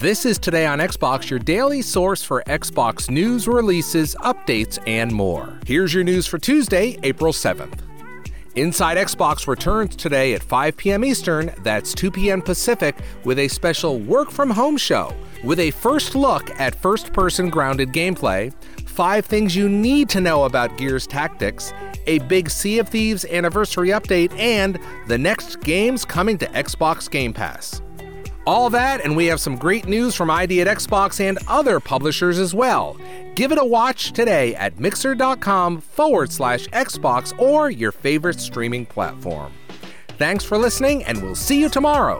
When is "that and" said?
28.70-29.16